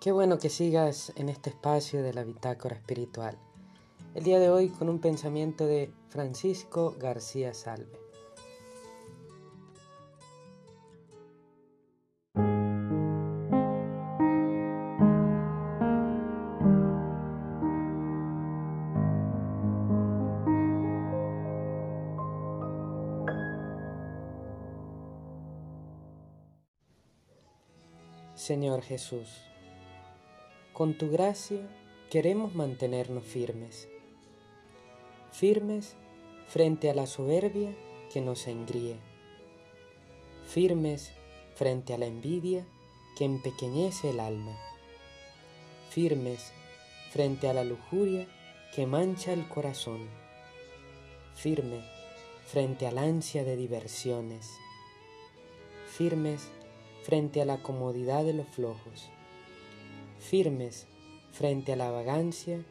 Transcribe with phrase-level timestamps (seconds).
[0.00, 3.36] Qué bueno que sigas en este espacio de la bitácora espiritual.
[4.14, 7.98] El día de hoy con un pensamiento de Francisco García Salve.
[28.36, 29.47] Señor Jesús,
[30.78, 31.58] con tu gracia
[32.08, 33.88] queremos mantenernos firmes,
[35.32, 35.96] firmes
[36.46, 37.74] frente a la soberbia
[38.12, 38.94] que nos engríe,
[40.46, 41.10] firmes
[41.56, 42.64] frente a la envidia
[43.16, 44.56] que empequeñece el alma,
[45.90, 46.52] firmes
[47.10, 48.28] frente a la lujuria
[48.72, 50.08] que mancha el corazón,
[51.34, 51.84] firmes
[52.46, 54.48] frente al ansia de diversiones,
[55.88, 56.50] firmes
[57.02, 59.10] frente a la comodidad de los flojos,
[60.18, 60.86] firmes
[61.32, 62.64] frente a la vagancia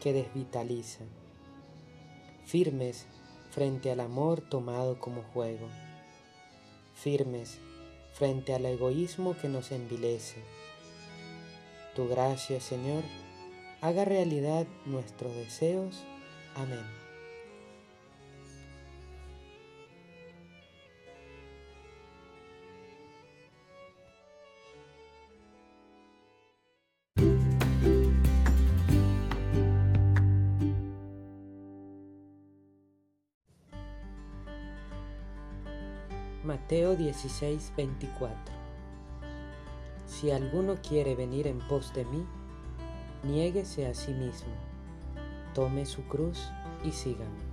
[0.00, 1.04] que desvitaliza,
[2.44, 3.06] firmes
[3.50, 5.68] frente al amor tomado como juego,
[6.94, 7.58] firmes
[8.12, 10.42] frente al egoísmo que nos envilece.
[11.94, 13.02] Tu gracia, Señor,
[13.80, 16.04] haga realidad nuestros deseos.
[16.54, 17.11] Amén.
[36.44, 38.36] Mateo 16, 24.
[40.06, 42.26] Si alguno quiere venir en pos de mí,
[43.22, 44.52] niéguese a sí mismo,
[45.54, 46.50] tome su cruz
[46.82, 47.51] y sígame.